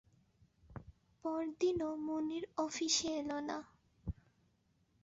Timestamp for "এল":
3.19-3.31